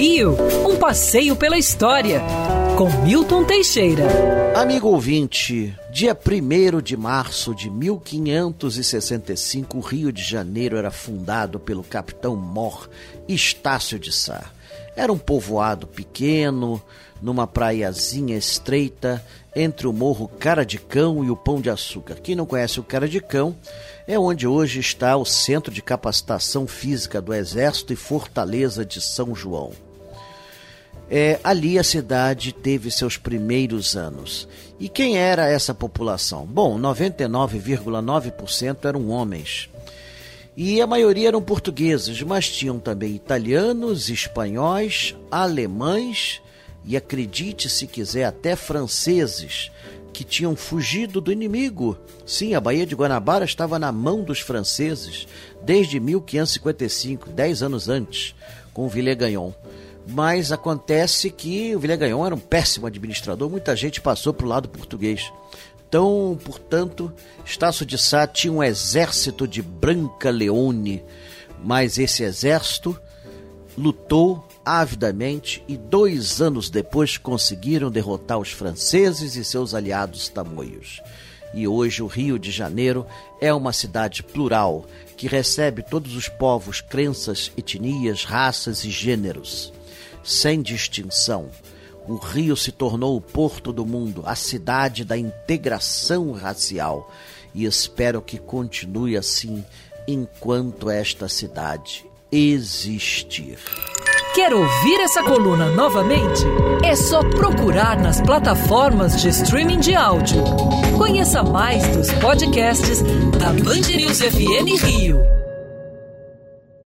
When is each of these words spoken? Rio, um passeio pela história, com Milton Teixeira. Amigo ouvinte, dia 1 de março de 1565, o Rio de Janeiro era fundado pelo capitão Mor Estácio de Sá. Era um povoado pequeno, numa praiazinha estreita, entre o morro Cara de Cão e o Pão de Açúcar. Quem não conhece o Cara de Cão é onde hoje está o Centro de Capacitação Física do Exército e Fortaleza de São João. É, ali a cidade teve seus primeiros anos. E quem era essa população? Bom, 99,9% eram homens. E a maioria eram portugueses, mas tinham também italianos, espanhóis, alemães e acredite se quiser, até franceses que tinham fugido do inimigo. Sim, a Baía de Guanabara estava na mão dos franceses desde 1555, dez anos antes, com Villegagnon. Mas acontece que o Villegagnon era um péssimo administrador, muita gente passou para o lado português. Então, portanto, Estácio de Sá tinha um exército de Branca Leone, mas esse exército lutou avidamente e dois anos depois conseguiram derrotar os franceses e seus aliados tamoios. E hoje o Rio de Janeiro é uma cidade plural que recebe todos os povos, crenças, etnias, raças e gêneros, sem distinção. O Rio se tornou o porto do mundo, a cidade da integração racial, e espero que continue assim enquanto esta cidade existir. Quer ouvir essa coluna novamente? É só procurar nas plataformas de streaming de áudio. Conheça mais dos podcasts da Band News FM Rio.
Rio, 0.00 0.36
um 0.64 0.76
passeio 0.76 1.34
pela 1.34 1.58
história, 1.58 2.22
com 2.76 2.88
Milton 3.02 3.42
Teixeira. 3.42 4.04
Amigo 4.54 4.86
ouvinte, 4.86 5.76
dia 5.90 6.16
1 6.16 6.80
de 6.80 6.96
março 6.96 7.52
de 7.52 7.68
1565, 7.68 9.76
o 9.76 9.80
Rio 9.80 10.12
de 10.12 10.22
Janeiro 10.22 10.76
era 10.76 10.92
fundado 10.92 11.58
pelo 11.58 11.82
capitão 11.82 12.36
Mor 12.36 12.88
Estácio 13.26 13.98
de 13.98 14.12
Sá. 14.12 14.52
Era 14.94 15.12
um 15.12 15.18
povoado 15.18 15.88
pequeno, 15.88 16.80
numa 17.20 17.48
praiazinha 17.48 18.36
estreita, 18.36 19.20
entre 19.56 19.88
o 19.88 19.92
morro 19.92 20.28
Cara 20.28 20.64
de 20.64 20.78
Cão 20.78 21.24
e 21.24 21.30
o 21.30 21.34
Pão 21.34 21.60
de 21.60 21.70
Açúcar. 21.70 22.18
Quem 22.22 22.36
não 22.36 22.46
conhece 22.46 22.78
o 22.78 22.84
Cara 22.84 23.08
de 23.08 23.20
Cão 23.20 23.56
é 24.06 24.16
onde 24.16 24.46
hoje 24.46 24.78
está 24.78 25.16
o 25.16 25.24
Centro 25.24 25.74
de 25.74 25.82
Capacitação 25.82 26.68
Física 26.68 27.20
do 27.20 27.34
Exército 27.34 27.92
e 27.92 27.96
Fortaleza 27.96 28.84
de 28.84 29.00
São 29.00 29.34
João. 29.34 29.87
É, 31.10 31.40
ali 31.42 31.78
a 31.78 31.84
cidade 31.84 32.52
teve 32.52 32.90
seus 32.90 33.16
primeiros 33.16 33.96
anos. 33.96 34.46
E 34.78 34.86
quem 34.88 35.16
era 35.16 35.48
essa 35.48 35.74
população? 35.74 36.44
Bom, 36.44 36.78
99,9% 36.78 38.84
eram 38.84 39.08
homens. 39.08 39.70
E 40.56 40.80
a 40.82 40.86
maioria 40.86 41.28
eram 41.28 41.40
portugueses, 41.40 42.20
mas 42.22 42.50
tinham 42.50 42.78
também 42.78 43.14
italianos, 43.14 44.10
espanhóis, 44.10 45.16
alemães 45.30 46.42
e 46.84 46.96
acredite 46.96 47.68
se 47.68 47.86
quiser, 47.86 48.24
até 48.24 48.56
franceses 48.56 49.70
que 50.12 50.24
tinham 50.24 50.56
fugido 50.56 51.20
do 51.20 51.30
inimigo. 51.30 51.96
Sim, 52.26 52.54
a 52.54 52.60
Baía 52.60 52.84
de 52.84 52.96
Guanabara 52.96 53.44
estava 53.44 53.78
na 53.78 53.92
mão 53.92 54.24
dos 54.24 54.40
franceses 54.40 55.28
desde 55.62 56.00
1555, 56.00 57.30
dez 57.30 57.62
anos 57.62 57.88
antes, 57.88 58.34
com 58.74 58.88
Villegagnon. 58.88 59.52
Mas 60.10 60.50
acontece 60.50 61.30
que 61.30 61.76
o 61.76 61.78
Villegagnon 61.78 62.24
era 62.24 62.34
um 62.34 62.38
péssimo 62.38 62.86
administrador, 62.86 63.50
muita 63.50 63.76
gente 63.76 64.00
passou 64.00 64.32
para 64.32 64.46
o 64.46 64.48
lado 64.48 64.68
português. 64.68 65.30
Então, 65.86 66.38
portanto, 66.44 67.12
Estácio 67.44 67.84
de 67.84 67.98
Sá 67.98 68.26
tinha 68.26 68.52
um 68.52 68.62
exército 68.62 69.46
de 69.46 69.60
Branca 69.60 70.30
Leone, 70.30 71.02
mas 71.62 71.98
esse 71.98 72.22
exército 72.22 72.98
lutou 73.76 74.46
avidamente 74.64 75.62
e 75.68 75.76
dois 75.76 76.40
anos 76.40 76.68
depois 76.68 77.16
conseguiram 77.16 77.90
derrotar 77.90 78.38
os 78.38 78.50
franceses 78.50 79.36
e 79.36 79.44
seus 79.44 79.74
aliados 79.74 80.28
tamoios. 80.28 81.02
E 81.54 81.66
hoje 81.66 82.02
o 82.02 82.06
Rio 82.06 82.38
de 82.38 82.50
Janeiro 82.50 83.06
é 83.40 83.52
uma 83.52 83.72
cidade 83.72 84.22
plural 84.22 84.84
que 85.16 85.26
recebe 85.26 85.82
todos 85.82 86.14
os 86.14 86.28
povos, 86.28 86.80
crenças, 86.80 87.50
etnias, 87.56 88.24
raças 88.24 88.84
e 88.84 88.90
gêneros, 88.90 89.72
sem 90.22 90.62
distinção. 90.62 91.48
O 92.06 92.16
Rio 92.16 92.56
se 92.56 92.72
tornou 92.72 93.16
o 93.16 93.20
porto 93.20 93.72
do 93.72 93.84
mundo, 93.84 94.22
a 94.24 94.34
cidade 94.34 95.04
da 95.04 95.16
integração 95.16 96.32
racial, 96.32 97.12
e 97.54 97.64
espero 97.64 98.22
que 98.22 98.38
continue 98.38 99.16
assim 99.16 99.64
enquanto 100.06 100.88
esta 100.88 101.28
cidade 101.28 102.06
existir. 102.32 103.58
Quer 104.34 104.54
ouvir 104.54 105.00
essa 105.00 105.22
coluna 105.22 105.70
novamente? 105.70 106.44
É 106.84 106.94
só 106.94 107.22
procurar 107.22 107.98
nas 108.00 108.20
plataformas 108.20 109.20
de 109.20 109.28
streaming 109.28 109.80
de 109.80 109.94
áudio. 109.94 110.42
Conheça 110.96 111.42
mais 111.42 111.86
dos 111.88 112.12
podcasts 112.14 113.02
da 113.38 113.52
Band 113.52 113.88
News 113.96 114.20
FM 114.20 114.82
Rio. 114.82 115.37